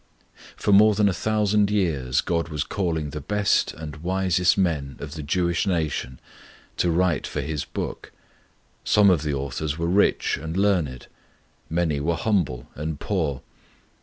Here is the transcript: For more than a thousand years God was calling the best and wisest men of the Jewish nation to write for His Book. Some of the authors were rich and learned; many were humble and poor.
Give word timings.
For 0.55 0.71
more 0.71 0.95
than 0.95 1.07
a 1.07 1.13
thousand 1.13 1.69
years 1.69 2.21
God 2.21 2.49
was 2.49 2.63
calling 2.63 3.11
the 3.11 3.21
best 3.21 3.71
and 3.75 3.97
wisest 3.97 4.57
men 4.57 4.95
of 4.97 5.13
the 5.13 5.21
Jewish 5.21 5.67
nation 5.67 6.19
to 6.77 6.89
write 6.89 7.27
for 7.27 7.41
His 7.41 7.65
Book. 7.65 8.11
Some 8.83 9.11
of 9.11 9.21
the 9.21 9.35
authors 9.35 9.77
were 9.77 9.85
rich 9.85 10.37
and 10.41 10.57
learned; 10.57 11.05
many 11.69 11.99
were 11.99 12.15
humble 12.15 12.67
and 12.73 12.99
poor. 12.99 13.43